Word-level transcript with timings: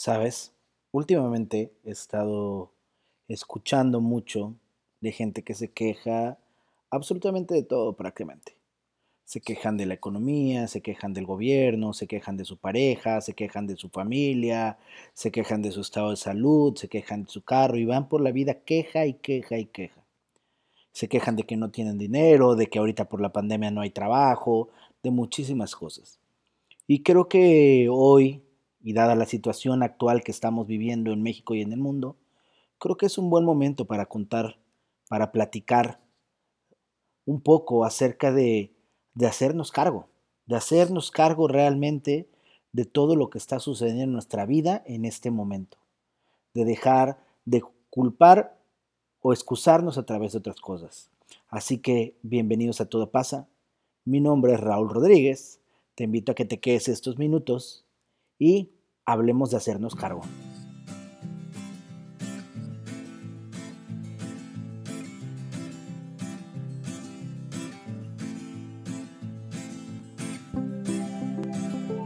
Sabes, 0.00 0.52
últimamente 0.92 1.72
he 1.82 1.90
estado 1.90 2.72
escuchando 3.26 4.00
mucho 4.00 4.54
de 5.00 5.10
gente 5.10 5.42
que 5.42 5.54
se 5.54 5.72
queja 5.72 6.38
absolutamente 6.88 7.52
de 7.54 7.64
todo 7.64 7.94
prácticamente. 7.94 8.54
Se 9.24 9.40
quejan 9.40 9.76
de 9.76 9.86
la 9.86 9.94
economía, 9.94 10.68
se 10.68 10.82
quejan 10.82 11.14
del 11.14 11.26
gobierno, 11.26 11.94
se 11.94 12.06
quejan 12.06 12.36
de 12.36 12.44
su 12.44 12.58
pareja, 12.58 13.20
se 13.20 13.34
quejan 13.34 13.66
de 13.66 13.74
su 13.74 13.88
familia, 13.88 14.78
se 15.14 15.32
quejan 15.32 15.62
de 15.62 15.72
su 15.72 15.80
estado 15.80 16.10
de 16.10 16.16
salud, 16.16 16.76
se 16.76 16.86
quejan 16.86 17.24
de 17.24 17.30
su 17.30 17.42
carro 17.42 17.76
y 17.76 17.84
van 17.84 18.08
por 18.08 18.20
la 18.20 18.30
vida 18.30 18.54
queja 18.54 19.04
y 19.04 19.14
queja 19.14 19.58
y 19.58 19.66
queja. 19.66 20.04
Se 20.92 21.08
quejan 21.08 21.34
de 21.34 21.42
que 21.42 21.56
no 21.56 21.72
tienen 21.72 21.98
dinero, 21.98 22.54
de 22.54 22.68
que 22.68 22.78
ahorita 22.78 23.08
por 23.08 23.20
la 23.20 23.32
pandemia 23.32 23.72
no 23.72 23.80
hay 23.80 23.90
trabajo, 23.90 24.68
de 25.02 25.10
muchísimas 25.10 25.74
cosas. 25.74 26.20
Y 26.86 27.02
creo 27.02 27.28
que 27.28 27.88
hoy 27.90 28.44
y 28.80 28.92
dada 28.92 29.14
la 29.14 29.26
situación 29.26 29.82
actual 29.82 30.22
que 30.22 30.30
estamos 30.30 30.66
viviendo 30.66 31.12
en 31.12 31.22
México 31.22 31.54
y 31.54 31.62
en 31.62 31.72
el 31.72 31.80
mundo, 31.80 32.16
creo 32.78 32.96
que 32.96 33.06
es 33.06 33.18
un 33.18 33.30
buen 33.30 33.44
momento 33.44 33.86
para 33.86 34.06
contar, 34.06 34.58
para 35.08 35.32
platicar 35.32 36.00
un 37.24 37.40
poco 37.40 37.84
acerca 37.84 38.32
de, 38.32 38.72
de 39.14 39.26
hacernos 39.26 39.72
cargo, 39.72 40.08
de 40.46 40.56
hacernos 40.56 41.10
cargo 41.10 41.48
realmente 41.48 42.28
de 42.72 42.84
todo 42.84 43.16
lo 43.16 43.30
que 43.30 43.38
está 43.38 43.58
sucediendo 43.58 44.04
en 44.04 44.12
nuestra 44.12 44.46
vida 44.46 44.82
en 44.86 45.04
este 45.04 45.30
momento, 45.30 45.78
de 46.54 46.64
dejar 46.64 47.18
de 47.44 47.62
culpar 47.90 48.58
o 49.20 49.32
excusarnos 49.32 49.98
a 49.98 50.04
través 50.04 50.32
de 50.32 50.38
otras 50.38 50.60
cosas. 50.60 51.10
Así 51.48 51.78
que 51.78 52.16
bienvenidos 52.22 52.80
a 52.80 52.88
Todo 52.88 53.10
Pasa. 53.10 53.48
Mi 54.04 54.20
nombre 54.20 54.54
es 54.54 54.60
Raúl 54.60 54.90
Rodríguez. 54.90 55.60
Te 55.94 56.04
invito 56.04 56.32
a 56.32 56.34
que 56.34 56.44
te 56.44 56.60
quedes 56.60 56.88
estos 56.88 57.18
minutos 57.18 57.87
y 58.38 58.70
hablemos 59.04 59.50
de 59.50 59.56
hacernos 59.56 59.94
cargo. 59.94 60.22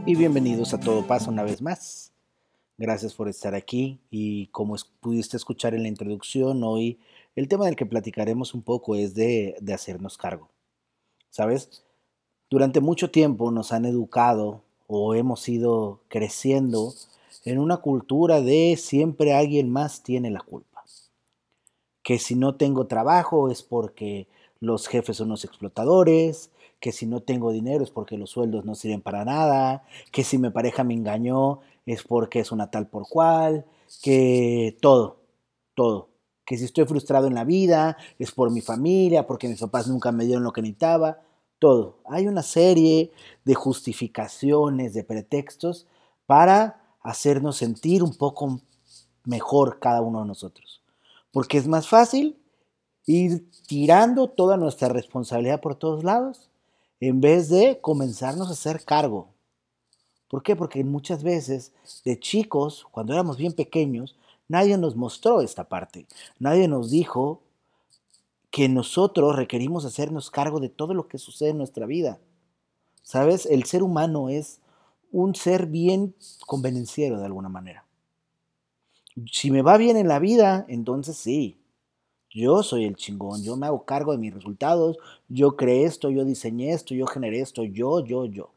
Y 0.05 0.15
bienvenidos 0.15 0.73
a 0.73 0.79
Todo 0.79 1.07
Pasa 1.07 1.31
una 1.31 1.43
vez 1.43 1.61
más. 1.61 2.11
Gracias 2.77 3.13
por 3.13 3.29
estar 3.29 3.55
aquí 3.55 4.01
y 4.09 4.47
como 4.47 4.75
pudiste 4.99 5.37
escuchar 5.37 5.73
en 5.73 5.83
la 5.83 5.87
introducción, 5.87 6.63
hoy 6.63 6.99
el 7.35 7.47
tema 7.47 7.65
del 7.65 7.75
que 7.75 7.85
platicaremos 7.85 8.53
un 8.53 8.63
poco 8.63 8.95
es 8.95 9.15
de, 9.15 9.55
de 9.61 9.73
hacernos 9.73 10.17
cargo. 10.17 10.49
¿Sabes? 11.29 11.85
Durante 12.49 12.81
mucho 12.81 13.11
tiempo 13.11 13.49
nos 13.49 13.71
han 13.71 13.85
educado 13.85 14.63
o 14.95 15.15
hemos 15.15 15.49
ido 15.49 16.01
creciendo 16.07 16.93
en 17.45 17.57
una 17.57 17.77
cultura 17.77 18.41
de 18.41 18.77
siempre 18.77 19.33
alguien 19.33 19.71
más 19.71 20.03
tiene 20.03 20.29
la 20.29 20.41
culpa. 20.41 20.83
Que 22.03 22.19
si 22.19 22.35
no 22.35 22.55
tengo 22.55 22.85
trabajo 22.85 23.49
es 23.49 23.63
porque 23.63 24.27
los 24.59 24.87
jefes 24.87 25.17
son 25.17 25.29
los 25.29 25.45
explotadores, 25.45 26.51
que 26.79 26.91
si 26.91 27.07
no 27.07 27.21
tengo 27.21 27.51
dinero 27.51 27.83
es 27.83 27.89
porque 27.89 28.17
los 28.17 28.29
sueldos 28.29 28.65
no 28.65 28.75
sirven 28.75 29.01
para 29.01 29.25
nada, 29.25 29.83
que 30.11 30.23
si 30.23 30.37
mi 30.37 30.51
pareja 30.51 30.83
me 30.83 30.93
engañó 30.93 31.61
es 31.87 32.03
porque 32.03 32.39
es 32.39 32.51
una 32.51 32.69
tal 32.69 32.87
por 32.87 33.07
cual, 33.09 33.65
que 34.01 34.77
todo, 34.79 35.17
todo. 35.73 36.09
Que 36.45 36.57
si 36.57 36.65
estoy 36.65 36.85
frustrado 36.85 37.25
en 37.25 37.33
la 37.33 37.45
vida 37.45 37.97
es 38.19 38.31
por 38.31 38.51
mi 38.51 38.61
familia, 38.61 39.25
porque 39.25 39.47
mis 39.47 39.59
papás 39.59 39.87
nunca 39.87 40.11
me 40.11 40.25
dieron 40.25 40.43
lo 40.43 40.53
que 40.53 40.61
necesitaba 40.61 41.21
Hay 42.05 42.27
una 42.27 42.43
serie 42.43 43.11
de 43.45 43.55
justificaciones, 43.55 44.93
de 44.93 45.03
pretextos 45.03 45.87
para 46.25 46.81
hacernos 47.01 47.57
sentir 47.57 48.03
un 48.03 48.15
poco 48.15 48.59
mejor 49.25 49.79
cada 49.79 50.01
uno 50.01 50.21
de 50.21 50.27
nosotros. 50.27 50.81
Porque 51.31 51.57
es 51.57 51.67
más 51.67 51.87
fácil 51.87 52.37
ir 53.05 53.49
tirando 53.67 54.29
toda 54.29 54.57
nuestra 54.57 54.89
responsabilidad 54.89 55.61
por 55.61 55.75
todos 55.75 56.03
lados 56.03 56.49
en 56.99 57.21
vez 57.21 57.49
de 57.49 57.79
comenzarnos 57.81 58.49
a 58.49 58.53
hacer 58.53 58.83
cargo. 58.83 59.29
¿Por 60.29 60.43
qué? 60.43 60.55
Porque 60.55 60.83
muchas 60.83 61.23
veces 61.23 61.73
de 62.05 62.19
chicos, 62.19 62.85
cuando 62.91 63.13
éramos 63.13 63.37
bien 63.37 63.53
pequeños, 63.53 64.15
nadie 64.47 64.77
nos 64.77 64.95
mostró 64.95 65.41
esta 65.41 65.65
parte. 65.69 66.07
Nadie 66.39 66.67
nos 66.67 66.91
dijo 66.91 67.41
que 68.53 68.69
nosotros 68.69 69.35
requerimos 69.35 69.83
hacernos 69.83 70.29
cargo 70.29 70.59
de 70.59 70.69
todo 70.69 70.93
lo 70.93 71.07
que 71.07 71.17
sucede 71.17 71.49
en 71.49 71.57
nuestra 71.57 71.87
vida. 71.87 72.19
¿Sabes? 73.01 73.47
El 73.47 73.63
ser 73.63 73.81
humano 73.81 74.29
es 74.29 74.59
un 75.11 75.33
ser 75.33 75.65
bien 75.65 76.13
convenenciero 76.45 77.17
de 77.17 77.25
alguna 77.25 77.49
manera. 77.49 77.83
Si 79.31 79.49
me 79.49 79.63
va 79.63 79.77
bien 79.77 79.97
en 79.97 80.07
la 80.07 80.19
vida, 80.19 80.67
entonces 80.69 81.17
sí. 81.17 81.57
Yo 82.29 82.61
soy 82.61 82.85
el 82.85 82.95
chingón, 82.95 83.41
yo 83.41 83.57
me 83.57 83.65
hago 83.65 83.85
cargo 83.85 84.11
de 84.11 84.19
mis 84.19 84.35
resultados, 84.35 84.99
yo 85.29 85.55
creé 85.55 85.85
esto, 85.85 86.11
yo 86.11 86.23
diseñé 86.23 86.73
esto, 86.73 86.93
yo 86.93 87.07
generé 87.07 87.39
esto, 87.39 87.63
yo, 87.63 88.05
yo, 88.05 88.25
yo. 88.25 88.51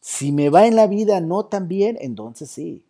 Si 0.00 0.32
me 0.32 0.50
va 0.50 0.66
en 0.66 0.74
la 0.74 0.88
vida 0.88 1.20
no 1.20 1.46
tan 1.46 1.68
bien, 1.68 1.96
entonces 2.00 2.50
sí. 2.50 2.84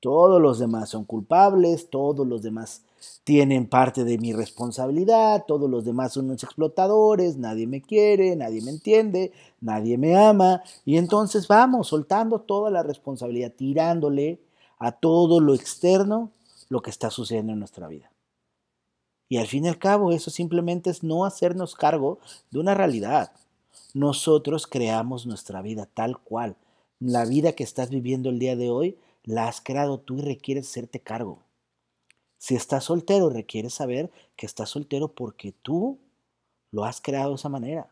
Todos 0.00 0.40
los 0.40 0.58
demás 0.58 0.88
son 0.88 1.04
culpables, 1.04 1.90
todos 1.90 2.26
los 2.26 2.40
demás 2.40 2.82
tienen 3.24 3.66
parte 3.66 4.04
de 4.04 4.18
mi 4.18 4.32
responsabilidad, 4.32 5.44
todos 5.46 5.70
los 5.70 5.84
demás 5.84 6.12
son 6.12 6.26
unos 6.26 6.42
explotadores, 6.42 7.36
nadie 7.36 7.66
me 7.66 7.80
quiere, 7.80 8.36
nadie 8.36 8.60
me 8.62 8.70
entiende, 8.70 9.32
nadie 9.60 9.96
me 9.96 10.16
ama, 10.16 10.62
y 10.84 10.98
entonces 10.98 11.48
vamos 11.48 11.88
soltando 11.88 12.40
toda 12.40 12.70
la 12.70 12.82
responsabilidad, 12.82 13.52
tirándole 13.52 14.40
a 14.78 14.92
todo 14.92 15.40
lo 15.40 15.54
externo 15.54 16.30
lo 16.68 16.82
que 16.82 16.90
está 16.90 17.10
sucediendo 17.10 17.52
en 17.52 17.58
nuestra 17.58 17.88
vida. 17.88 18.10
Y 19.28 19.38
al 19.38 19.46
fin 19.46 19.64
y 19.64 19.68
al 19.68 19.78
cabo 19.78 20.12
eso 20.12 20.30
simplemente 20.30 20.90
es 20.90 21.02
no 21.02 21.24
hacernos 21.24 21.74
cargo 21.74 22.18
de 22.50 22.58
una 22.58 22.74
realidad. 22.74 23.32
Nosotros 23.94 24.66
creamos 24.66 25.26
nuestra 25.26 25.62
vida 25.62 25.88
tal 25.92 26.18
cual. 26.18 26.56
La 27.00 27.24
vida 27.24 27.52
que 27.52 27.64
estás 27.64 27.90
viviendo 27.90 28.28
el 28.28 28.38
día 28.38 28.54
de 28.54 28.70
hoy 28.70 28.98
la 29.24 29.48
has 29.48 29.60
creado 29.60 29.98
tú 29.98 30.18
y 30.18 30.22
requieres 30.22 30.68
hacerte 30.68 31.00
cargo. 31.00 31.38
Si 32.44 32.54
estás 32.54 32.84
soltero, 32.84 33.30
requieres 33.30 33.72
saber 33.72 34.10
que 34.36 34.44
estás 34.44 34.68
soltero 34.68 35.08
porque 35.08 35.52
tú 35.62 35.98
lo 36.72 36.84
has 36.84 37.00
creado 37.00 37.30
de 37.30 37.36
esa 37.36 37.48
manera. 37.48 37.88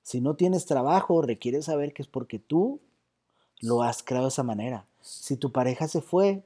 Si 0.00 0.22
no 0.22 0.36
tienes 0.36 0.64
trabajo, 0.64 1.20
requieres 1.20 1.66
saber 1.66 1.92
que 1.92 2.00
es 2.00 2.08
porque 2.08 2.38
tú 2.38 2.80
lo 3.60 3.82
has 3.82 4.02
creado 4.02 4.24
de 4.24 4.30
esa 4.30 4.42
manera. 4.42 4.86
Si 5.02 5.36
tu 5.36 5.52
pareja 5.52 5.86
se 5.86 6.00
fue, 6.00 6.42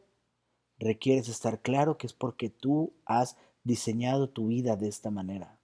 requieres 0.80 1.28
estar 1.28 1.60
claro 1.62 1.96
que 1.96 2.08
es 2.08 2.12
porque 2.12 2.50
tú 2.50 2.92
has 3.06 3.36
diseñado 3.62 4.28
tu 4.28 4.48
vida 4.48 4.74
de 4.74 4.88
esta 4.88 5.12
manera. 5.12 5.56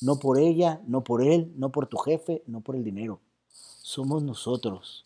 No 0.00 0.20
por 0.20 0.38
ella, 0.38 0.80
no 0.86 1.02
por 1.02 1.24
él, 1.24 1.52
no 1.56 1.72
por 1.72 1.88
tu 1.88 1.96
jefe, 1.96 2.44
no 2.46 2.60
por 2.60 2.76
el 2.76 2.84
dinero. 2.84 3.18
Somos 3.48 4.22
nosotros. 4.22 5.04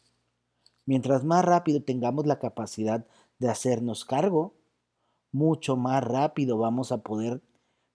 Mientras 0.85 1.25
más 1.25 1.47
rápido 1.47 1.83
tengamos 1.83 2.27
la 2.27 2.39
capacidad 2.39 3.07
de 3.39 3.49
hacernos 3.49 4.05
cargo, 4.05 4.53
mucho 5.33 5.77
más 5.77 6.03
rápido 6.03 6.59
vamos 6.59 6.93
a 6.93 6.99
poder 6.99 7.41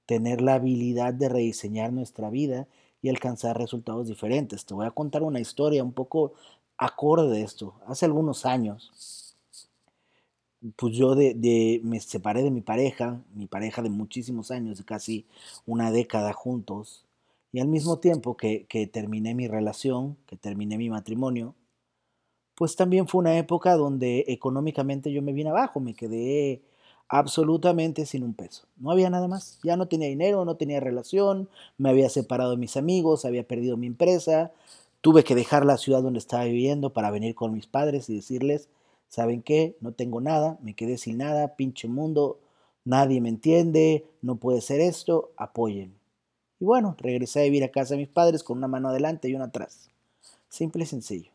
tener 0.05 0.41
la 0.41 0.55
habilidad 0.55 1.13
de 1.13 1.29
rediseñar 1.29 1.93
nuestra 1.93 2.29
vida 2.29 2.67
y 3.01 3.09
alcanzar 3.09 3.57
resultados 3.57 4.07
diferentes. 4.07 4.65
Te 4.65 4.73
voy 4.73 4.85
a 4.85 4.91
contar 4.91 5.23
una 5.23 5.39
historia 5.39 5.83
un 5.83 5.93
poco 5.93 6.33
acorde 6.77 7.37
de 7.37 7.43
esto. 7.43 7.75
Hace 7.87 8.05
algunos 8.05 8.45
años, 8.45 9.35
pues 10.75 10.95
yo 10.95 11.15
de, 11.15 11.81
me 11.83 11.99
separé 11.99 12.43
de 12.43 12.51
mi 12.51 12.61
pareja, 12.61 13.21
mi 13.33 13.47
pareja 13.47 13.81
de 13.81 13.89
muchísimos 13.89 14.51
años, 14.51 14.77
de 14.77 14.83
casi 14.83 15.25
una 15.65 15.91
década 15.91 16.33
juntos, 16.33 17.05
y 17.51 17.59
al 17.59 17.67
mismo 17.67 17.99
tiempo 17.99 18.37
que, 18.37 18.65
que 18.67 18.87
terminé 18.87 19.35
mi 19.35 19.47
relación, 19.47 20.17
que 20.25 20.37
terminé 20.37 20.77
mi 20.77 20.89
matrimonio, 20.89 21.55
pues 22.55 22.75
también 22.75 23.07
fue 23.07 23.19
una 23.19 23.37
época 23.37 23.75
donde 23.75 24.25
económicamente 24.27 25.11
yo 25.11 25.21
me 25.21 25.33
vine 25.33 25.49
abajo, 25.49 25.79
me 25.79 25.95
quedé 25.95 26.61
absolutamente 27.11 28.05
sin 28.05 28.23
un 28.23 28.33
peso. 28.33 28.63
No 28.77 28.89
había 28.89 29.09
nada 29.09 29.27
más. 29.27 29.59
Ya 29.63 29.75
no 29.75 29.89
tenía 29.89 30.07
dinero, 30.07 30.45
no 30.45 30.55
tenía 30.55 30.79
relación, 30.79 31.49
me 31.77 31.89
había 31.89 32.09
separado 32.09 32.51
de 32.51 32.57
mis 32.57 32.77
amigos, 32.77 33.25
había 33.25 33.45
perdido 33.45 33.75
mi 33.75 33.85
empresa, 33.85 34.53
tuve 35.01 35.25
que 35.25 35.35
dejar 35.35 35.65
la 35.65 35.77
ciudad 35.77 36.01
donde 36.01 36.19
estaba 36.19 36.45
viviendo 36.45 36.93
para 36.93 37.11
venir 37.11 37.35
con 37.35 37.53
mis 37.53 37.67
padres 37.67 38.09
y 38.09 38.15
decirles, 38.15 38.69
¿saben 39.09 39.41
qué? 39.41 39.75
No 39.81 39.91
tengo 39.91 40.21
nada, 40.21 40.57
me 40.63 40.73
quedé 40.73 40.97
sin 40.97 41.17
nada, 41.17 41.55
pinche 41.57 41.89
mundo, 41.89 42.39
nadie 42.85 43.19
me 43.19 43.27
entiende, 43.27 44.05
no 44.21 44.37
puede 44.37 44.61
ser 44.61 44.79
esto, 44.79 45.31
apoyen. 45.35 45.93
Y 46.61 46.65
bueno, 46.65 46.95
regresé 46.97 47.41
a 47.41 47.43
vivir 47.43 47.65
a 47.65 47.71
casa 47.71 47.95
de 47.95 47.99
mis 47.99 48.09
padres 48.09 48.41
con 48.41 48.57
una 48.57 48.69
mano 48.69 48.87
adelante 48.87 49.27
y 49.27 49.35
una 49.35 49.45
atrás. 49.45 49.89
Simple 50.47 50.83
y 50.83 50.87
sencillo. 50.87 51.31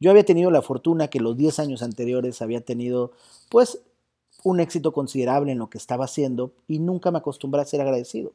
Yo 0.00 0.10
había 0.10 0.24
tenido 0.24 0.50
la 0.50 0.60
fortuna 0.60 1.08
que 1.08 1.20
los 1.20 1.34
10 1.34 1.60
años 1.60 1.82
anteriores 1.82 2.42
había 2.42 2.60
tenido, 2.60 3.12
pues, 3.48 3.78
un 4.44 4.60
éxito 4.60 4.92
considerable 4.92 5.52
en 5.52 5.58
lo 5.58 5.70
que 5.70 5.78
estaba 5.78 6.04
haciendo 6.04 6.52
y 6.68 6.78
nunca 6.78 7.10
me 7.10 7.18
acostumbré 7.18 7.62
a 7.62 7.66
ser 7.66 7.80
agradecido. 7.80 8.32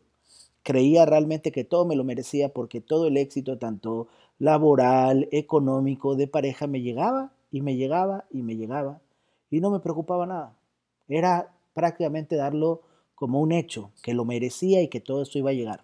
Creía 0.63 1.05
realmente 1.05 1.51
que 1.51 1.63
todo 1.63 1.85
me 1.85 1.95
lo 1.95 2.03
merecía 2.03 2.49
porque 2.49 2.81
todo 2.81 3.07
el 3.07 3.17
éxito, 3.17 3.57
tanto 3.57 4.07
laboral, 4.39 5.27
económico, 5.31 6.15
de 6.15 6.27
pareja, 6.27 6.67
me 6.67 6.81
llegaba 6.81 7.31
y 7.51 7.61
me 7.61 7.75
llegaba 7.75 8.25
y 8.31 8.41
me 8.43 8.55
llegaba. 8.55 9.01
y 9.49 9.61
no 9.61 9.71
me 9.71 9.79
preocupaba 9.79 10.25
nada. 10.25 10.53
Era 11.07 11.53
prácticamente 11.73 12.35
darlo 12.35 12.81
como 13.15 13.39
un 13.39 13.53
hecho, 13.53 13.91
que 14.03 14.13
lo 14.13 14.25
merecía 14.25 14.81
y 14.81 14.89
que 14.89 14.99
todo 14.99 15.21
esto 15.21 15.37
iba 15.39 15.51
a 15.51 15.53
llegar. 15.53 15.81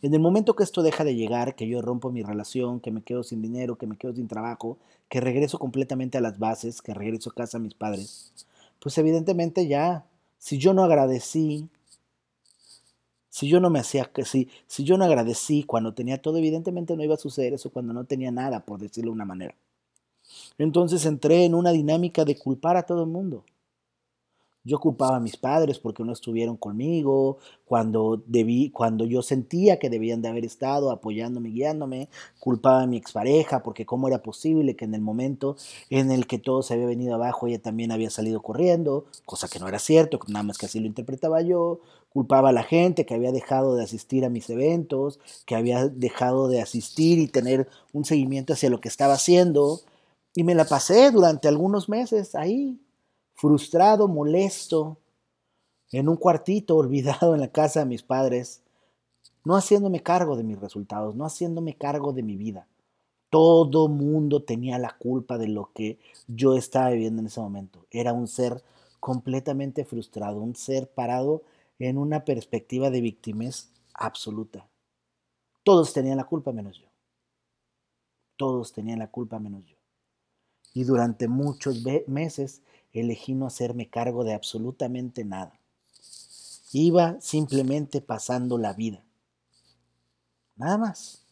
En 0.00 0.14
el 0.14 0.20
momento 0.20 0.56
que 0.56 0.62
esto 0.62 0.82
deja 0.82 1.04
de 1.04 1.16
llegar, 1.16 1.54
que 1.54 1.68
yo 1.68 1.82
rompo 1.82 2.10
mi 2.10 2.22
relación, 2.22 2.80
que 2.80 2.90
me 2.90 3.02
quedo 3.02 3.22
sin 3.24 3.42
dinero, 3.42 3.76
que 3.76 3.86
me 3.86 3.96
quedo 3.96 4.14
sin 4.14 4.28
trabajo, 4.28 4.78
que 5.08 5.20
regreso 5.20 5.58
completamente 5.58 6.16
a 6.16 6.20
las 6.20 6.38
bases, 6.38 6.80
que 6.80 6.94
regreso 6.94 7.30
a 7.30 7.34
casa 7.34 7.58
a 7.58 7.60
mis 7.60 7.74
padres, 7.74 8.32
pues 8.80 8.96
evidentemente 8.98 9.66
ya, 9.66 10.04
si 10.38 10.58
yo 10.58 10.74
no 10.74 10.84
agradecí, 10.84 11.68
si 13.28 13.48
yo 13.48 13.60
no 13.60 13.70
me 13.70 13.78
hacía, 13.78 14.10
si, 14.24 14.48
si 14.66 14.84
yo 14.84 14.98
no 14.98 15.04
agradecí 15.04 15.62
cuando 15.62 15.94
tenía 15.94 16.20
todo, 16.20 16.38
evidentemente 16.38 16.96
no 16.96 17.04
iba 17.04 17.14
a 17.14 17.18
suceder 17.18 17.54
eso 17.54 17.70
cuando 17.70 17.92
no 17.92 18.04
tenía 18.04 18.30
nada, 18.30 18.64
por 18.64 18.80
decirlo 18.80 19.10
de 19.10 19.14
una 19.14 19.24
manera. 19.24 19.54
Entonces 20.58 21.06
entré 21.06 21.44
en 21.44 21.54
una 21.54 21.70
dinámica 21.70 22.24
de 22.24 22.36
culpar 22.36 22.76
a 22.76 22.84
todo 22.84 23.04
el 23.04 23.10
mundo. 23.10 23.44
Yo 24.68 24.78
culpaba 24.78 25.16
a 25.16 25.20
mis 25.20 25.38
padres 25.38 25.78
porque 25.78 26.04
no 26.04 26.12
estuvieron 26.12 26.58
conmigo, 26.58 27.38
cuando, 27.64 28.22
debí, 28.26 28.68
cuando 28.68 29.06
yo 29.06 29.22
sentía 29.22 29.78
que 29.78 29.88
debían 29.88 30.20
de 30.20 30.28
haber 30.28 30.44
estado 30.44 30.90
apoyándome, 30.90 31.48
guiándome. 31.48 32.10
Culpaba 32.38 32.82
a 32.82 32.86
mi 32.86 32.98
expareja 32.98 33.62
porque 33.62 33.86
cómo 33.86 34.08
era 34.08 34.22
posible 34.22 34.76
que 34.76 34.84
en 34.84 34.94
el 34.94 35.00
momento 35.00 35.56
en 35.88 36.10
el 36.10 36.26
que 36.26 36.38
todo 36.38 36.62
se 36.62 36.74
había 36.74 36.84
venido 36.84 37.14
abajo 37.14 37.46
ella 37.46 37.62
también 37.62 37.92
había 37.92 38.10
salido 38.10 38.42
corriendo, 38.42 39.06
cosa 39.24 39.48
que 39.48 39.58
no 39.58 39.68
era 39.68 39.78
cierto, 39.78 40.18
nada 40.28 40.42
más 40.42 40.58
que 40.58 40.66
así 40.66 40.80
lo 40.80 40.86
interpretaba 40.86 41.40
yo. 41.40 41.80
Culpaba 42.10 42.50
a 42.50 42.52
la 42.52 42.62
gente 42.62 43.06
que 43.06 43.14
había 43.14 43.32
dejado 43.32 43.74
de 43.74 43.84
asistir 43.84 44.26
a 44.26 44.28
mis 44.28 44.50
eventos, 44.50 45.18
que 45.46 45.56
había 45.56 45.88
dejado 45.88 46.48
de 46.48 46.60
asistir 46.60 47.18
y 47.18 47.28
tener 47.28 47.68
un 47.94 48.04
seguimiento 48.04 48.52
hacia 48.52 48.68
lo 48.68 48.82
que 48.82 48.88
estaba 48.88 49.14
haciendo. 49.14 49.80
Y 50.34 50.44
me 50.44 50.54
la 50.54 50.66
pasé 50.66 51.10
durante 51.10 51.48
algunos 51.48 51.88
meses 51.88 52.34
ahí, 52.34 52.78
frustrado, 53.38 54.08
molesto, 54.08 54.98
en 55.92 56.08
un 56.08 56.16
cuartito 56.16 56.76
olvidado 56.76 57.34
en 57.34 57.40
la 57.40 57.52
casa 57.52 57.80
de 57.80 57.86
mis 57.86 58.02
padres, 58.02 58.62
no 59.44 59.56
haciéndome 59.56 60.02
cargo 60.02 60.36
de 60.36 60.42
mis 60.42 60.60
resultados, 60.60 61.14
no 61.14 61.24
haciéndome 61.24 61.76
cargo 61.76 62.12
de 62.12 62.22
mi 62.22 62.36
vida. 62.36 62.66
Todo 63.30 63.88
mundo 63.88 64.42
tenía 64.42 64.78
la 64.78 64.96
culpa 64.98 65.38
de 65.38 65.48
lo 65.48 65.70
que 65.72 65.98
yo 66.26 66.56
estaba 66.56 66.90
viviendo 66.90 67.20
en 67.20 67.26
ese 67.26 67.40
momento. 67.40 67.86
Era 67.90 68.12
un 68.12 68.26
ser 68.26 68.62
completamente 69.00 69.84
frustrado, 69.84 70.40
un 70.40 70.56
ser 70.56 70.90
parado 70.90 71.42
en 71.78 71.98
una 71.98 72.24
perspectiva 72.24 72.90
de 72.90 73.00
víctimas 73.00 73.70
absoluta. 73.94 74.66
Todos 75.62 75.92
tenían 75.92 76.16
la 76.16 76.24
culpa 76.24 76.52
menos 76.52 76.78
yo. 76.78 76.88
Todos 78.36 78.72
tenían 78.72 78.98
la 78.98 79.10
culpa 79.10 79.38
menos 79.38 79.64
yo 79.66 79.78
y 80.74 80.84
durante 80.84 81.26
muchos 81.26 81.82
meses 82.06 82.62
elegí 82.92 83.34
no 83.34 83.46
hacerme 83.46 83.88
cargo 83.88 84.24
de 84.24 84.34
absolutamente 84.34 85.24
nada. 85.24 85.58
Iba 86.72 87.20
simplemente 87.20 88.00
pasando 88.00 88.58
la 88.58 88.72
vida. 88.72 89.02
Nada 90.56 90.78
más. 90.78 91.24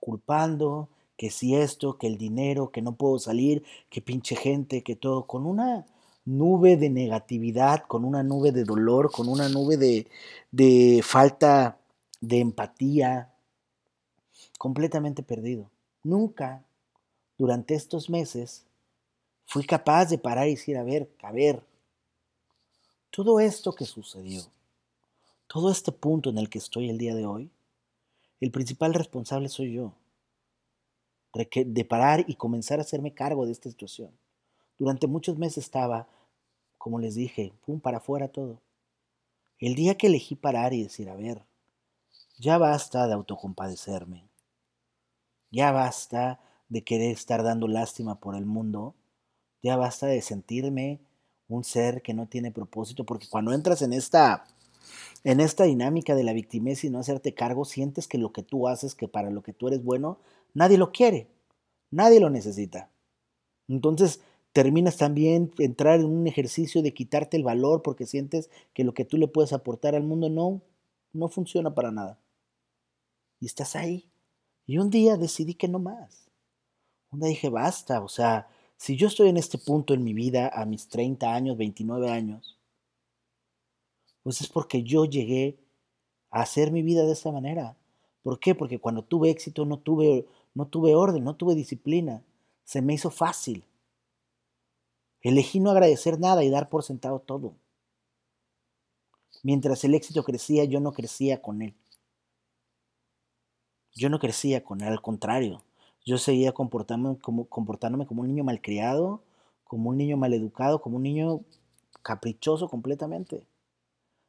Culpando 0.00 0.88
que 1.16 1.30
si 1.30 1.54
esto, 1.54 1.98
que 1.98 2.06
el 2.06 2.18
dinero, 2.18 2.70
que 2.70 2.82
no 2.82 2.96
puedo 2.96 3.18
salir, 3.18 3.62
que 3.90 4.00
pinche 4.00 4.34
gente, 4.34 4.82
que 4.82 4.96
todo, 4.96 5.26
con 5.26 5.46
una 5.46 5.86
nube 6.24 6.76
de 6.76 6.90
negatividad, 6.90 7.84
con 7.86 8.04
una 8.04 8.22
nube 8.22 8.52
de 8.52 8.64
dolor, 8.64 9.10
con 9.12 9.28
una 9.28 9.48
nube 9.48 9.76
de, 9.76 10.08
de 10.50 11.00
falta 11.04 11.78
de 12.20 12.40
empatía, 12.40 13.32
completamente 14.58 15.22
perdido. 15.22 15.70
Nunca 16.04 16.64
durante 17.38 17.74
estos 17.74 18.08
meses 18.08 18.64
fui 19.52 19.64
capaz 19.64 20.06
de 20.06 20.16
parar 20.16 20.48
y 20.48 20.52
decir, 20.52 20.78
a 20.78 20.82
ver, 20.82 21.14
a 21.22 21.30
ver, 21.30 21.62
todo 23.10 23.38
esto 23.38 23.74
que 23.74 23.84
sucedió, 23.84 24.44
todo 25.46 25.70
este 25.70 25.92
punto 25.92 26.30
en 26.30 26.38
el 26.38 26.48
que 26.48 26.56
estoy 26.56 26.88
el 26.88 26.96
día 26.96 27.14
de 27.14 27.26
hoy, 27.26 27.50
el 28.40 28.50
principal 28.50 28.94
responsable 28.94 29.50
soy 29.50 29.74
yo, 29.74 29.92
de 31.34 31.84
parar 31.84 32.24
y 32.26 32.36
comenzar 32.36 32.78
a 32.78 32.82
hacerme 32.82 33.12
cargo 33.12 33.44
de 33.44 33.52
esta 33.52 33.68
situación. 33.68 34.10
Durante 34.78 35.06
muchos 35.06 35.36
meses 35.36 35.64
estaba, 35.64 36.08
como 36.78 36.98
les 36.98 37.14
dije, 37.14 37.52
pum, 37.66 37.78
para 37.78 37.98
afuera 37.98 38.28
todo. 38.28 38.58
El 39.58 39.74
día 39.74 39.98
que 39.98 40.06
elegí 40.06 40.34
parar 40.34 40.72
y 40.72 40.82
decir, 40.82 41.10
a 41.10 41.14
ver, 41.14 41.42
ya 42.38 42.56
basta 42.56 43.06
de 43.06 43.12
autocompadecerme, 43.12 44.24
ya 45.50 45.72
basta 45.72 46.40
de 46.70 46.82
querer 46.82 47.10
estar 47.10 47.42
dando 47.42 47.68
lástima 47.68 48.18
por 48.18 48.34
el 48.34 48.46
mundo, 48.46 48.94
ya 49.62 49.76
basta 49.76 50.06
de 50.06 50.20
sentirme 50.22 51.00
un 51.48 51.64
ser 51.64 52.02
que 52.02 52.14
no 52.14 52.26
tiene 52.26 52.50
propósito, 52.50 53.04
porque 53.04 53.28
cuando 53.28 53.52
entras 53.52 53.82
en 53.82 53.92
esta 53.92 54.44
en 55.24 55.40
esta 55.40 55.64
dinámica 55.64 56.14
de 56.14 56.24
la 56.24 56.32
victimez 56.32 56.82
y 56.84 56.90
no 56.90 56.98
hacerte 56.98 57.34
cargo, 57.34 57.64
sientes 57.64 58.08
que 58.08 58.18
lo 58.18 58.32
que 58.32 58.42
tú 58.42 58.68
haces, 58.68 58.94
que 58.94 59.08
para 59.08 59.30
lo 59.30 59.42
que 59.42 59.52
tú 59.52 59.68
eres 59.68 59.84
bueno, 59.84 60.18
nadie 60.54 60.78
lo 60.78 60.90
quiere, 60.90 61.28
nadie 61.90 62.18
lo 62.20 62.30
necesita. 62.30 62.90
Entonces 63.68 64.20
terminas 64.52 64.96
también 64.96 65.52
entrar 65.58 66.00
en 66.00 66.06
un 66.06 66.26
ejercicio 66.26 66.82
de 66.82 66.92
quitarte 66.92 67.36
el 67.36 67.44
valor 67.44 67.82
porque 67.82 68.06
sientes 68.06 68.50
que 68.74 68.84
lo 68.84 68.94
que 68.94 69.04
tú 69.04 69.16
le 69.16 69.28
puedes 69.28 69.52
aportar 69.52 69.94
al 69.94 70.02
mundo 70.02 70.28
no, 70.28 70.60
no 71.12 71.28
funciona 71.28 71.74
para 71.74 71.92
nada. 71.92 72.18
Y 73.40 73.46
estás 73.46 73.76
ahí. 73.76 74.10
Y 74.66 74.78
un 74.78 74.90
día 74.90 75.16
decidí 75.16 75.54
que 75.54 75.68
no 75.68 75.78
más. 75.78 76.30
Un 77.10 77.20
día 77.20 77.28
dije, 77.28 77.48
basta, 77.48 78.00
o 78.02 78.08
sea, 78.08 78.48
si 78.82 78.96
yo 78.96 79.06
estoy 79.06 79.28
en 79.28 79.36
este 79.36 79.58
punto 79.58 79.94
en 79.94 80.02
mi 80.02 80.12
vida 80.12 80.50
a 80.52 80.66
mis 80.66 80.88
30 80.88 81.32
años, 81.32 81.56
29 81.56 82.10
años, 82.10 82.58
pues 84.24 84.40
es 84.40 84.48
porque 84.48 84.82
yo 84.82 85.04
llegué 85.04 85.56
a 86.30 86.40
hacer 86.40 86.72
mi 86.72 86.82
vida 86.82 87.04
de 87.04 87.12
esa 87.12 87.30
manera. 87.30 87.76
¿Por 88.24 88.40
qué? 88.40 88.56
Porque 88.56 88.80
cuando 88.80 89.04
tuve 89.04 89.30
éxito 89.30 89.64
no 89.66 89.78
tuve, 89.78 90.26
no 90.52 90.66
tuve 90.66 90.96
orden, 90.96 91.22
no 91.22 91.36
tuve 91.36 91.54
disciplina. 91.54 92.24
Se 92.64 92.82
me 92.82 92.94
hizo 92.94 93.10
fácil. 93.10 93.64
Elegí 95.20 95.60
no 95.60 95.70
agradecer 95.70 96.18
nada 96.18 96.42
y 96.42 96.50
dar 96.50 96.68
por 96.68 96.82
sentado 96.82 97.20
todo. 97.20 97.54
Mientras 99.44 99.84
el 99.84 99.94
éxito 99.94 100.24
crecía, 100.24 100.64
yo 100.64 100.80
no 100.80 100.92
crecía 100.92 101.40
con 101.40 101.62
él. 101.62 101.76
Yo 103.94 104.10
no 104.10 104.18
crecía 104.18 104.64
con 104.64 104.80
él, 104.80 104.88
al 104.88 105.02
contrario. 105.02 105.62
Yo 106.04 106.18
seguía 106.18 106.52
comportándome 106.52 107.18
como, 107.18 107.46
comportándome 107.46 108.06
como 108.06 108.22
un 108.22 108.28
niño 108.28 108.44
malcriado, 108.44 109.22
como 109.64 109.90
un 109.90 109.96
niño 109.96 110.16
maleducado, 110.16 110.80
como 110.80 110.96
un 110.96 111.04
niño 111.04 111.40
caprichoso 112.02 112.68
completamente, 112.68 113.46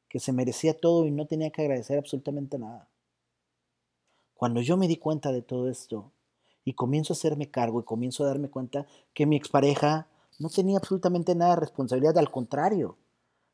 que 0.07 0.19
se 0.19 0.31
merecía 0.31 0.79
todo 0.79 1.05
y 1.07 1.11
no 1.11 1.25
tenía 1.25 1.49
que 1.49 1.63
agradecer 1.63 1.97
absolutamente 1.97 2.59
nada. 2.59 2.87
Cuando 4.35 4.61
yo 4.61 4.77
me 4.77 4.87
di 4.87 4.97
cuenta 4.97 5.31
de 5.31 5.41
todo 5.41 5.69
esto 5.69 6.11
y 6.63 6.73
comienzo 6.73 7.13
a 7.13 7.15
hacerme 7.15 7.49
cargo 7.49 7.79
y 7.79 7.83
comienzo 7.83 8.23
a 8.23 8.27
darme 8.27 8.49
cuenta 8.49 8.85
que 9.13 9.25
mi 9.25 9.35
expareja 9.35 10.07
no 10.39 10.49
tenía 10.49 10.77
absolutamente 10.77 11.35
nada 11.35 11.55
de 11.55 11.61
responsabilidad, 11.61 12.17
al 12.17 12.31
contrario, 12.31 12.97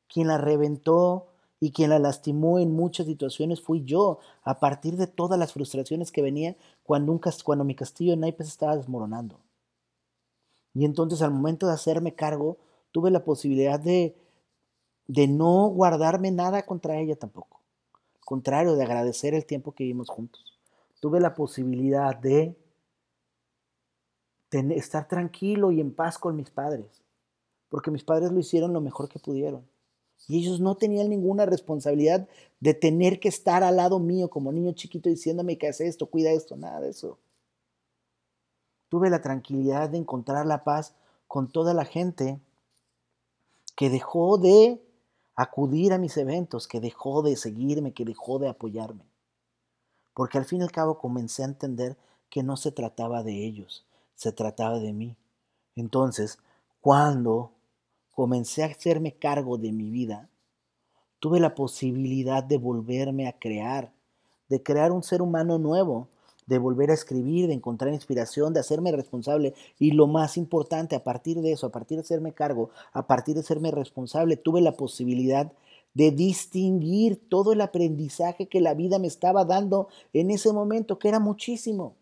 quien 0.08 0.28
la 0.28 0.38
reventó 0.38 1.28
y 1.60 1.72
quien 1.72 1.90
la 1.90 2.00
lastimó 2.00 2.60
en 2.60 2.72
muchas 2.72 3.06
situaciones 3.06 3.62
fui 3.62 3.84
yo, 3.84 4.20
a 4.44 4.60
partir 4.60 4.96
de 4.96 5.08
todas 5.08 5.38
las 5.38 5.54
frustraciones 5.54 6.12
que 6.12 6.22
venía 6.22 6.56
cuando, 6.84 7.20
mi 7.64 7.76
castillo 7.76 8.12
de 8.12 8.18
naipes 8.18 8.48
estaba 8.48 8.78
desmoronando. 8.78 9.40
Y 10.74 10.86
entonces 10.86 11.22
al 11.22 11.32
momento 11.32 11.68
de 11.68 11.74
hacerme 11.74 12.16
cargo, 12.16 12.58
tuve 12.92 13.12
la 13.12 13.24
posibilidad 13.24 13.80
de, 13.80 14.16
de 15.08 15.28
no 15.28 15.68
guardarme 15.68 16.32
nada 16.32 16.66
contra 16.66 16.98
ella 16.98 17.16
tampoco. 17.16 17.62
Al 18.16 18.26
contrario, 18.26 18.76
de 18.76 18.84
agradecer 18.84 19.34
el 19.34 19.46
tiempo 19.46 19.74
que 19.74 19.84
vivimos 19.84 20.10
juntos. 20.10 20.58
Tuve 21.02 21.20
la 21.20 21.34
posibilidad 21.34 22.16
de 22.16 22.56
estar 24.52 25.08
tranquilo 25.08 25.72
y 25.72 25.82
en 25.82 25.94
paz 25.94 26.18
con 26.18 26.36
mis 26.36 26.50
padres, 26.50 27.04
porque 27.70 27.92
mis 27.92 28.04
padres 28.04 28.32
lo 28.32 28.40
hicieron 28.40 28.74
lo 28.74 28.82
mejor 28.82 29.10
que 29.10 29.20
pudieron. 29.20 29.66
Y 30.28 30.38
ellos 30.38 30.60
no 30.60 30.76
tenían 30.76 31.10
ninguna 31.10 31.46
responsabilidad 31.46 32.28
de 32.60 32.74
tener 32.74 33.20
que 33.20 33.30
estar 33.30 33.64
al 33.64 33.78
lado 33.78 34.00
mío 34.00 34.30
como 34.30 34.52
niño 34.52 34.74
chiquito 34.74 35.10
diciéndome 35.10 35.58
que 35.58 35.68
hace 35.68 35.88
esto, 35.88 36.08
cuida 36.08 36.32
esto, 36.32 36.56
nada 36.56 36.82
de 36.82 36.90
eso. 36.90 37.18
Tuve 38.90 39.10
la 39.10 39.22
tranquilidad 39.22 39.90
de 39.90 39.98
encontrar 39.98 40.46
la 40.46 40.64
paz 40.64 40.94
con 41.28 41.52
toda 41.52 41.74
la 41.74 41.86
gente 41.86 42.40
que 43.76 43.90
dejó 43.90 44.38
de 44.38 44.82
acudir 45.36 45.94
a 45.94 45.98
mis 45.98 46.18
eventos, 46.18 46.68
que 46.68 46.82
dejó 46.82 47.22
de 47.22 47.38
seguirme, 47.38 47.94
que 47.94 48.04
dejó 48.04 48.40
de 48.40 48.50
apoyarme. 48.50 49.06
Porque 50.14 50.38
al 50.38 50.46
fin 50.46 50.60
y 50.60 50.64
al 50.64 50.72
cabo 50.72 50.98
comencé 50.98 51.44
a 51.44 51.48
entender 51.48 51.96
que 52.30 52.44
no 52.44 52.58
se 52.58 52.72
trataba 52.72 53.24
de 53.24 53.46
ellos, 53.46 53.86
se 54.16 54.34
trataba 54.34 54.80
de 54.80 54.92
mí. 54.92 55.16
Entonces, 55.76 56.40
cuando 56.82 57.52
comencé 58.20 58.64
a 58.64 58.66
hacerme 58.66 59.14
cargo 59.14 59.58
de 59.58 59.72
mi 59.72 59.90
vida, 59.90 60.28
tuve 61.20 61.40
la 61.40 61.56
posibilidad 61.56 62.44
de 62.44 62.58
volverme 62.58 63.30
a 63.30 63.40
crear, 63.40 63.94
de 64.50 64.62
crear 64.62 64.92
un 64.92 65.04
ser 65.04 65.22
humano 65.22 65.58
nuevo, 65.58 66.10
de 66.46 66.58
volver 66.58 66.92
a 66.92 66.96
escribir, 66.96 67.48
de 67.48 67.54
encontrar 67.54 67.94
inspiración, 67.94 68.54
de 68.54 68.60
hacerme 68.60 68.92
responsable. 68.92 69.54
Y 69.78 69.92
lo 69.92 70.06
más 70.06 70.36
importante, 70.36 70.98
a 70.98 71.04
partir 71.06 71.40
de 71.40 71.54
eso, 71.54 71.68
a 71.68 71.72
partir 71.72 71.96
de 71.96 72.02
hacerme 72.02 72.34
cargo, 72.34 72.72
a 72.92 73.08
partir 73.08 73.38
de 73.38 73.44
serme 73.44 73.72
responsable, 73.72 74.36
tuve 74.36 74.60
la 74.60 74.74
posibilidad 74.74 75.54
de 75.94 76.12
distinguir 76.12 77.22
todo 77.30 77.54
el 77.54 77.62
aprendizaje 77.62 78.50
que 78.50 78.60
la 78.60 78.74
vida 78.74 79.00
me 79.00 79.08
estaba 79.08 79.46
dando 79.46 79.88
en 80.12 80.30
ese 80.30 80.52
momento, 80.52 81.00
que 81.00 81.08
era 81.08 81.22
muchísimo. 81.22 81.96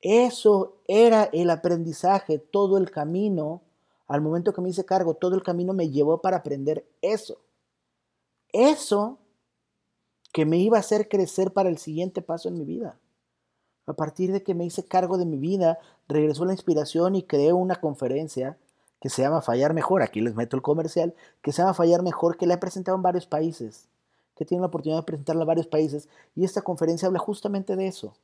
Eso 0.00 0.76
era 0.86 1.24
el 1.32 1.50
aprendizaje, 1.50 2.38
todo 2.38 2.78
el 2.78 2.92
camino. 2.92 3.62
Al 4.06 4.20
momento 4.20 4.52
que 4.52 4.60
me 4.60 4.68
hice 4.68 4.84
cargo, 4.84 5.14
todo 5.14 5.34
el 5.34 5.42
camino 5.42 5.72
me 5.72 5.90
llevó 5.90 6.20
para 6.20 6.38
aprender 6.38 6.86
eso. 7.00 7.38
Eso 8.52 9.18
que 10.32 10.44
me 10.44 10.58
iba 10.58 10.76
a 10.76 10.80
hacer 10.80 11.08
crecer 11.08 11.52
para 11.52 11.68
el 11.68 11.78
siguiente 11.78 12.20
paso 12.22 12.48
en 12.48 12.58
mi 12.58 12.64
vida. 12.64 12.98
A 13.86 13.92
partir 13.92 14.32
de 14.32 14.42
que 14.42 14.54
me 14.54 14.64
hice 14.64 14.84
cargo 14.84 15.18
de 15.18 15.26
mi 15.26 15.38
vida, 15.38 15.78
regresó 16.08 16.44
la 16.44 16.52
inspiración 16.52 17.14
y 17.14 17.22
creé 17.22 17.52
una 17.52 17.76
conferencia 17.76 18.58
que 19.00 19.10
se 19.10 19.22
llama 19.22 19.42
Fallar 19.42 19.74
Mejor, 19.74 20.02
aquí 20.02 20.22
les 20.22 20.34
meto 20.34 20.56
el 20.56 20.62
comercial, 20.62 21.14
que 21.42 21.52
se 21.52 21.60
llama 21.60 21.74
Fallar 21.74 22.02
Mejor, 22.02 22.38
que 22.38 22.46
la 22.46 22.54
he 22.54 22.58
presentado 22.58 22.96
en 22.96 23.02
varios 23.02 23.26
países, 23.26 23.90
que 24.34 24.46
tiene 24.46 24.62
la 24.62 24.68
oportunidad 24.68 25.00
de 25.00 25.04
presentarla 25.04 25.42
en 25.42 25.48
varios 25.48 25.66
países, 25.66 26.08
y 26.34 26.44
esta 26.44 26.62
conferencia 26.62 27.06
habla 27.06 27.18
justamente 27.18 27.76
de 27.76 27.86
eso, 27.86 28.14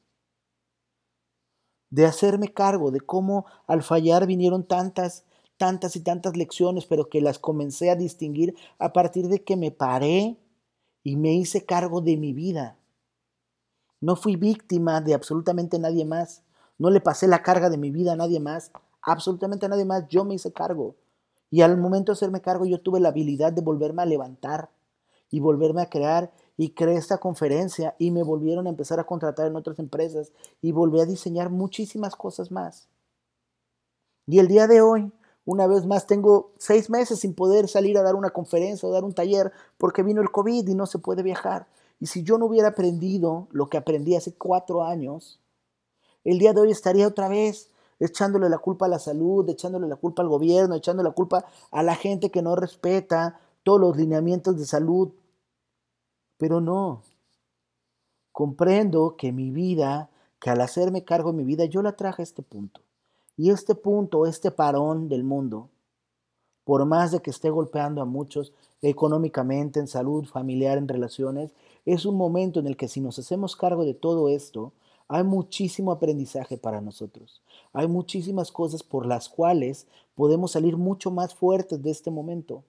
de 1.90 2.06
hacerme 2.06 2.54
cargo, 2.54 2.90
de 2.90 3.00
cómo 3.00 3.44
al 3.66 3.82
fallar 3.82 4.26
vinieron 4.26 4.64
tantas, 4.64 5.24
tantas 5.60 5.94
y 5.94 6.00
tantas 6.00 6.38
lecciones, 6.38 6.86
pero 6.86 7.10
que 7.10 7.20
las 7.20 7.38
comencé 7.38 7.90
a 7.90 7.94
distinguir 7.94 8.56
a 8.78 8.94
partir 8.94 9.28
de 9.28 9.44
que 9.44 9.58
me 9.58 9.70
paré 9.70 10.38
y 11.04 11.16
me 11.16 11.34
hice 11.34 11.66
cargo 11.66 12.00
de 12.00 12.16
mi 12.16 12.32
vida. 12.32 12.78
No 14.00 14.16
fui 14.16 14.36
víctima 14.36 15.02
de 15.02 15.12
absolutamente 15.12 15.78
nadie 15.78 16.06
más. 16.06 16.42
No 16.78 16.88
le 16.88 17.02
pasé 17.02 17.28
la 17.28 17.42
carga 17.42 17.68
de 17.68 17.76
mi 17.76 17.90
vida 17.90 18.14
a 18.14 18.16
nadie 18.16 18.40
más. 18.40 18.72
Absolutamente 19.02 19.66
a 19.66 19.68
nadie 19.68 19.84
más. 19.84 20.08
Yo 20.08 20.24
me 20.24 20.32
hice 20.32 20.50
cargo. 20.50 20.96
Y 21.50 21.60
al 21.60 21.76
momento 21.76 22.10
de 22.10 22.14
hacerme 22.14 22.40
cargo 22.40 22.64
yo 22.64 22.80
tuve 22.80 22.98
la 22.98 23.10
habilidad 23.10 23.52
de 23.52 23.60
volverme 23.60 24.00
a 24.00 24.06
levantar 24.06 24.70
y 25.30 25.40
volverme 25.40 25.82
a 25.82 25.90
crear. 25.90 26.32
Y 26.56 26.70
creé 26.70 26.96
esta 26.96 27.18
conferencia 27.18 27.94
y 27.98 28.12
me 28.12 28.22
volvieron 28.22 28.66
a 28.66 28.70
empezar 28.70 28.98
a 28.98 29.04
contratar 29.04 29.46
en 29.46 29.56
otras 29.56 29.78
empresas 29.78 30.32
y 30.62 30.72
volví 30.72 31.00
a 31.00 31.06
diseñar 31.06 31.50
muchísimas 31.50 32.16
cosas 32.16 32.50
más. 32.50 32.88
Y 34.26 34.38
el 34.38 34.48
día 34.48 34.66
de 34.66 34.80
hoy, 34.80 35.12
una 35.50 35.66
vez 35.66 35.84
más, 35.84 36.06
tengo 36.06 36.52
seis 36.58 36.90
meses 36.90 37.18
sin 37.18 37.34
poder 37.34 37.66
salir 37.66 37.98
a 37.98 38.04
dar 38.04 38.14
una 38.14 38.30
conferencia 38.30 38.88
o 38.88 38.92
dar 38.92 39.02
un 39.02 39.14
taller 39.14 39.50
porque 39.78 40.04
vino 40.04 40.22
el 40.22 40.30
COVID 40.30 40.68
y 40.68 40.74
no 40.76 40.86
se 40.86 41.00
puede 41.00 41.24
viajar. 41.24 41.66
Y 41.98 42.06
si 42.06 42.22
yo 42.22 42.38
no 42.38 42.46
hubiera 42.46 42.68
aprendido 42.68 43.48
lo 43.50 43.68
que 43.68 43.76
aprendí 43.76 44.14
hace 44.14 44.32
cuatro 44.32 44.84
años, 44.84 45.40
el 46.22 46.38
día 46.38 46.52
de 46.52 46.60
hoy 46.60 46.70
estaría 46.70 47.08
otra 47.08 47.28
vez 47.28 47.68
echándole 47.98 48.48
la 48.48 48.58
culpa 48.58 48.86
a 48.86 48.88
la 48.88 49.00
salud, 49.00 49.48
echándole 49.48 49.88
la 49.88 49.96
culpa 49.96 50.22
al 50.22 50.28
gobierno, 50.28 50.76
echándole 50.76 51.08
la 51.08 51.14
culpa 51.16 51.44
a 51.72 51.82
la 51.82 51.96
gente 51.96 52.30
que 52.30 52.42
no 52.42 52.54
respeta 52.54 53.40
todos 53.64 53.80
los 53.80 53.96
lineamientos 53.96 54.56
de 54.56 54.66
salud. 54.66 55.10
Pero 56.38 56.60
no, 56.60 57.02
comprendo 58.30 59.16
que 59.16 59.32
mi 59.32 59.50
vida, 59.50 60.10
que 60.38 60.50
al 60.50 60.60
hacerme 60.60 61.04
cargo 61.04 61.32
de 61.32 61.38
mi 61.38 61.44
vida, 61.44 61.64
yo 61.64 61.82
la 61.82 61.96
traje 61.96 62.22
a 62.22 62.28
este 62.30 62.42
punto. 62.44 62.82
Y 63.40 63.48
este 63.48 63.74
punto, 63.74 64.26
este 64.26 64.50
parón 64.50 65.08
del 65.08 65.24
mundo, 65.24 65.70
por 66.62 66.84
más 66.84 67.10
de 67.10 67.20
que 67.20 67.30
esté 67.30 67.48
golpeando 67.48 68.02
a 68.02 68.04
muchos 68.04 68.52
económicamente, 68.82 69.80
en 69.80 69.86
salud, 69.86 70.26
familiar, 70.26 70.76
en 70.76 70.86
relaciones, 70.86 71.54
es 71.86 72.04
un 72.04 72.18
momento 72.18 72.60
en 72.60 72.66
el 72.66 72.76
que 72.76 72.86
si 72.86 73.00
nos 73.00 73.18
hacemos 73.18 73.56
cargo 73.56 73.86
de 73.86 73.94
todo 73.94 74.28
esto, 74.28 74.74
hay 75.08 75.24
muchísimo 75.24 75.90
aprendizaje 75.90 76.58
para 76.58 76.82
nosotros. 76.82 77.40
Hay 77.72 77.88
muchísimas 77.88 78.52
cosas 78.52 78.82
por 78.82 79.06
las 79.06 79.30
cuales 79.30 79.86
podemos 80.14 80.52
salir 80.52 80.76
mucho 80.76 81.10
más 81.10 81.34
fuertes 81.34 81.82
de 81.82 81.92
este 81.92 82.10
momento. 82.10 82.62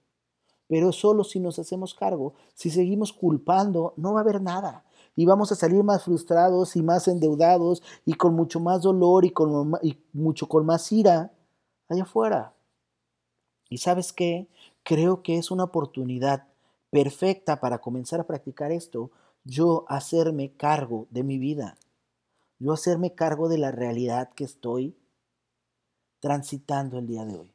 Pero 0.69 0.93
solo 0.93 1.25
si 1.25 1.41
nos 1.41 1.59
hacemos 1.59 1.93
cargo, 1.93 2.33
si 2.53 2.69
seguimos 2.69 3.11
culpando, 3.11 3.93
no 3.97 4.13
va 4.13 4.21
a 4.21 4.23
haber 4.23 4.41
nada. 4.41 4.85
Y 5.15 5.25
vamos 5.25 5.51
a 5.51 5.55
salir 5.55 5.83
más 5.83 6.03
frustrados 6.03 6.75
y 6.75 6.81
más 6.81 7.07
endeudados 7.07 7.83
y 8.05 8.13
con 8.13 8.33
mucho 8.33 8.59
más 8.59 8.81
dolor 8.81 9.25
y, 9.25 9.31
con, 9.31 9.73
mucho 10.13 10.47
con 10.47 10.65
más 10.65 10.91
ira 10.91 11.31
allá 11.89 12.03
afuera. 12.03 12.53
¿Y 13.69 13.77
sabes 13.77 14.13
qué? 14.13 14.47
Creo 14.83 15.21
que 15.21 15.37
es 15.37 15.51
una 15.51 15.65
oportunidad 15.65 16.47
perfecta 16.89 17.59
para 17.59 17.79
comenzar 17.79 18.19
a 18.19 18.27
practicar 18.27 18.71
esto, 18.71 19.11
yo 19.43 19.85
hacerme 19.87 20.51
cargo 20.51 21.07
de 21.09 21.23
mi 21.23 21.39
vida, 21.39 21.77
yo 22.59 22.73
hacerme 22.73 23.15
cargo 23.15 23.49
de 23.49 23.57
la 23.57 23.71
realidad 23.71 24.29
que 24.35 24.43
estoy 24.43 24.95
transitando 26.19 26.99
el 26.99 27.07
día 27.07 27.25
de 27.25 27.37
hoy. 27.37 27.51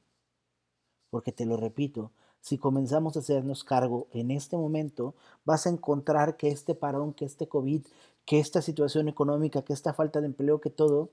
Porque 1.10 1.32
te 1.32 1.46
lo 1.46 1.56
repito, 1.56 2.10
si 2.46 2.58
comenzamos 2.58 3.16
a 3.16 3.18
hacernos 3.18 3.64
cargo 3.64 4.06
en 4.12 4.30
este 4.30 4.56
momento, 4.56 5.16
vas 5.44 5.66
a 5.66 5.70
encontrar 5.70 6.36
que 6.36 6.46
este 6.46 6.76
parón, 6.76 7.12
que 7.12 7.24
este 7.24 7.48
COVID, 7.48 7.84
que 8.24 8.38
esta 8.38 8.62
situación 8.62 9.08
económica, 9.08 9.62
que 9.62 9.72
esta 9.72 9.92
falta 9.92 10.20
de 10.20 10.26
empleo, 10.26 10.60
que 10.60 10.70
todo, 10.70 11.10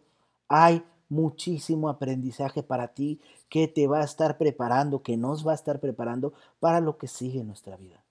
hay 0.47 0.83
muchísimo 1.09 1.89
aprendizaje 1.89 2.61
para 2.61 2.89
ti 2.89 3.19
que 3.49 3.67
te 3.67 3.87
va 3.87 4.01
a 4.01 4.03
estar 4.03 4.37
preparando, 4.37 5.01
que 5.01 5.17
nos 5.17 5.43
va 5.45 5.53
a 5.53 5.55
estar 5.55 5.79
preparando 5.79 6.33
para 6.59 6.81
lo 6.81 6.99
que 6.99 7.07
sigue 7.07 7.39
en 7.39 7.47
nuestra 7.47 7.77
vida. 7.77 8.03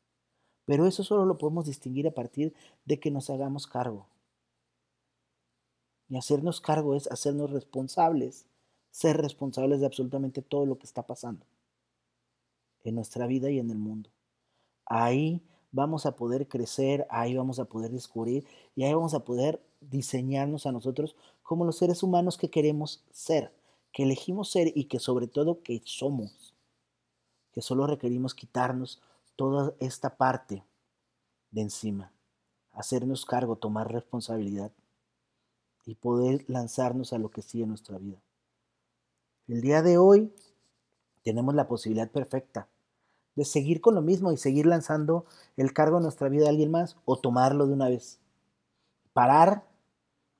Pero 0.65 0.89
eso 0.89 1.05
solo 1.05 1.25
lo 1.25 1.39
podemos 1.39 1.67
distinguir 1.67 2.09
a 2.09 2.15
partir 2.15 2.53
de 2.87 2.99
que 2.99 3.13
nos 3.13 3.31
hagamos 3.31 3.69
cargo. 3.69 4.09
Y 6.09 6.17
hacernos 6.17 6.61
cargo 6.61 6.97
es 6.97 7.07
hacernos 7.07 7.53
responsables, 7.53 8.47
ser 8.91 9.19
responsables 9.19 9.79
de 9.79 9.87
absolutamente 9.87 10.43
todo 10.43 10.67
lo 10.67 10.77
que 10.77 10.87
está 10.87 11.07
pasando 11.07 11.47
en 12.85 12.95
nuestra 12.95 13.27
vida 13.27 13.51
y 13.51 13.59
en 13.59 13.71
el 13.71 13.79
mundo. 13.79 14.11
Ahí 14.87 15.43
vamos 15.71 16.07
a 16.07 16.17
poder 16.17 16.49
crecer, 16.49 17.07
ahí 17.11 17.35
vamos 17.35 17.59
a 17.59 17.65
poder 17.65 17.91
descubrir 17.91 18.47
y 18.77 18.85
ahí 18.85 18.95
vamos 18.95 19.15
a 19.15 19.25
poder 19.25 19.63
diseñarnos 19.81 20.67
a 20.67 20.73
nosotros 20.73 21.17
como 21.43 21.65
los 21.65 21.77
seres 21.77 22.03
humanos 22.03 22.37
que 22.39 22.51
queremos 22.51 23.05
ser, 23.11 23.53
que 23.93 24.05
elegimos 24.05 24.51
ser 24.51 24.73
y 24.75 24.85
que 24.85 24.99
sobre 24.99 25.27
todo 25.27 25.63
que 25.63 25.83
somos, 25.85 26.55
que 27.53 27.63
solo 27.63 27.87
requerimos 27.87 28.35
quitarnos 28.35 29.01
toda 29.37 29.75
esta 29.81 30.17
parte 30.17 30.65
de 31.51 31.63
encima, 31.63 32.13
hacernos 32.73 33.27
cargo, 33.27 33.57
tomar 33.57 33.91
responsabilidad 33.91 34.73
y 35.85 35.95
poder 35.97 36.45
lanzarnos 36.49 37.13
a 37.13 37.19
lo 37.19 37.31
que 37.31 37.43
sigue 37.43 37.65
en 37.65 37.71
nuestra 37.71 37.99
vida. 37.99 38.23
El 39.49 39.61
día 39.61 39.83
de 39.83 39.99
hoy 39.99 40.33
tenemos 41.23 41.55
la 41.55 41.69
posibilidad 41.69 42.11
perfecta 42.11 42.69
de 43.35 43.45
seguir 43.45 43.81
con 43.81 43.95
lo 43.95 44.03
mismo 44.03 44.33
y 44.33 44.37
seguir 44.37 44.67
lanzando 44.67 45.25
el 45.57 45.73
cargo 45.73 45.97
de 45.97 46.03
nuestra 46.03 46.29
vida 46.29 46.47
a 46.47 46.51
alguien 46.51 46.71
más 46.71 46.97
o 47.05 47.19
tomarlo 47.19 47.67
de 47.67 47.73
una 47.73 47.89
vez. 47.89 48.21
Parar 49.13 49.67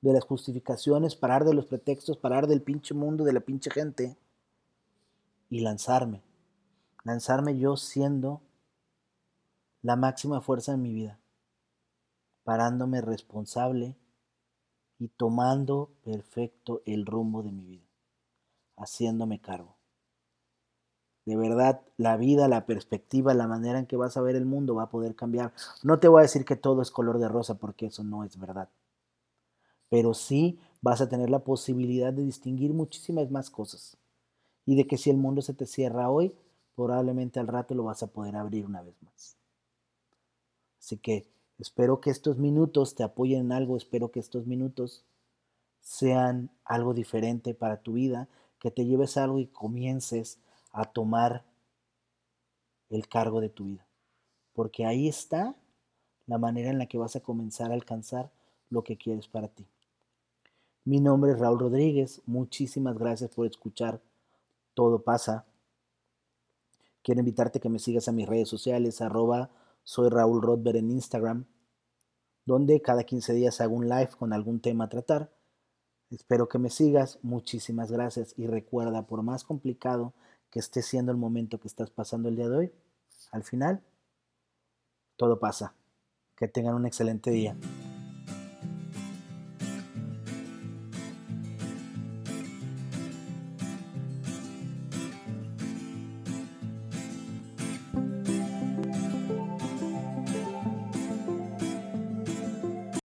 de 0.01 0.13
las 0.13 0.25
justificaciones, 0.25 1.15
parar 1.15 1.45
de 1.45 1.53
los 1.53 1.65
pretextos, 1.65 2.17
parar 2.17 2.47
del 2.47 2.61
pinche 2.61 2.93
mundo, 2.93 3.23
de 3.23 3.33
la 3.33 3.39
pinche 3.39 3.71
gente 3.71 4.17
y 5.49 5.61
lanzarme. 5.61 6.21
Lanzarme 7.03 7.57
yo 7.57 7.77
siendo 7.77 8.41
la 9.81 9.95
máxima 9.95 10.41
fuerza 10.41 10.73
en 10.73 10.81
mi 10.81 10.93
vida, 10.93 11.19
parándome 12.43 13.01
responsable 13.01 13.97
y 14.97 15.09
tomando 15.09 15.91
perfecto 16.03 16.81
el 16.85 17.05
rumbo 17.05 17.43
de 17.43 17.51
mi 17.51 17.65
vida, 17.65 17.87
haciéndome 18.77 19.41
cargo. 19.41 19.75
De 21.25 21.37
verdad, 21.37 21.81
la 21.97 22.17
vida, 22.17 22.47
la 22.47 22.65
perspectiva, 22.65 23.33
la 23.33 23.47
manera 23.47 23.79
en 23.79 23.85
que 23.85 23.95
vas 23.95 24.17
a 24.17 24.21
ver 24.21 24.35
el 24.35 24.45
mundo 24.45 24.75
va 24.75 24.83
a 24.83 24.89
poder 24.89 25.15
cambiar. 25.15 25.53
No 25.81 25.99
te 25.99 26.09
voy 26.09 26.19
a 26.19 26.23
decir 26.23 26.43
que 26.43 26.57
todo 26.57 26.81
es 26.81 26.91
color 26.91 27.19
de 27.19 27.29
rosa 27.29 27.55
porque 27.55 27.85
eso 27.85 28.03
no 28.03 28.23
es 28.23 28.37
verdad. 28.37 28.69
Pero 29.89 30.13
sí 30.13 30.59
vas 30.81 30.99
a 30.99 31.07
tener 31.07 31.29
la 31.29 31.39
posibilidad 31.39 32.11
de 32.11 32.25
distinguir 32.25 32.73
muchísimas 32.73 33.31
más 33.31 33.49
cosas. 33.49 33.97
Y 34.65 34.75
de 34.75 34.85
que 34.85 34.97
si 34.97 35.09
el 35.09 35.17
mundo 35.17 35.41
se 35.41 35.53
te 35.53 35.65
cierra 35.65 36.09
hoy, 36.09 36.35
probablemente 36.75 37.39
al 37.39 37.47
rato 37.47 37.73
lo 37.75 37.85
vas 37.85 38.03
a 38.03 38.07
poder 38.07 38.35
abrir 38.35 38.65
una 38.65 38.81
vez 38.81 38.95
más. 39.01 39.37
Así 40.79 40.97
que 40.97 41.25
espero 41.57 42.01
que 42.01 42.09
estos 42.09 42.37
minutos 42.37 42.95
te 42.95 43.03
apoyen 43.03 43.45
en 43.45 43.51
algo, 43.53 43.77
espero 43.77 44.11
que 44.11 44.19
estos 44.19 44.45
minutos 44.45 45.05
sean 45.79 46.49
algo 46.65 46.93
diferente 46.93 47.53
para 47.53 47.81
tu 47.81 47.93
vida, 47.93 48.27
que 48.59 48.71
te 48.71 48.85
lleves 48.85 49.15
algo 49.15 49.39
y 49.39 49.47
comiences 49.47 50.39
a 50.73 50.85
tomar 50.85 51.45
el 52.89 53.07
cargo 53.07 53.39
de 53.39 53.49
tu 53.49 53.65
vida. 53.65 53.87
Porque 54.53 54.85
ahí 54.85 55.07
está 55.07 55.55
la 56.25 56.37
manera 56.37 56.69
en 56.69 56.77
la 56.77 56.87
que 56.87 56.97
vas 56.97 57.15
a 57.15 57.21
comenzar 57.21 57.71
a 57.71 57.75
alcanzar 57.75 58.31
lo 58.69 58.83
que 58.83 58.97
quieres 58.97 59.27
para 59.27 59.47
ti. 59.47 59.65
Mi 60.83 60.99
nombre 60.99 61.31
es 61.31 61.39
Raúl 61.39 61.59
Rodríguez. 61.59 62.21
Muchísimas 62.25 62.97
gracias 62.97 63.31
por 63.31 63.45
escuchar 63.45 64.01
Todo 64.73 65.03
pasa. 65.03 65.45
Quiero 67.03 67.19
invitarte 67.19 67.59
a 67.59 67.61
que 67.61 67.69
me 67.69 67.79
sigas 67.79 68.07
a 68.07 68.11
mis 68.11 68.27
redes 68.27 68.49
sociales, 68.49 69.01
arroba 69.01 69.51
soy 69.83 70.09
Raúl 70.09 70.41
Rodber 70.41 70.77
en 70.77 70.89
Instagram. 70.91 71.45
donde 72.45 72.81
cada 72.81 73.03
15 73.03 73.33
días 73.33 73.61
hago 73.61 73.75
un 73.75 73.87
live 73.87 74.09
con 74.17 74.33
algún 74.33 74.59
tema 74.59 74.85
a 74.85 74.89
tratar. 74.89 75.31
Espero 76.09 76.49
que 76.49 76.59
me 76.59 76.69
sigas, 76.69 77.19
muchísimas 77.21 77.91
gracias 77.91 78.33
y 78.37 78.47
recuerda, 78.47 79.07
por 79.07 79.23
más 79.23 79.43
complicado 79.43 80.13
que 80.53 80.59
esté 80.59 80.83
siendo 80.83 81.11
el 81.11 81.17
momento 81.17 81.59
que 81.59 81.67
estás 81.67 81.89
pasando 81.89 82.29
el 82.29 82.35
día 82.35 82.47
de 82.47 82.55
hoy, 82.55 82.71
al 83.31 83.43
final 83.43 83.81
todo 85.15 85.39
pasa. 85.39 85.73
Que 86.35 86.47
tengan 86.47 86.75
un 86.75 86.85
excelente 86.85 87.31
día. 87.31 87.55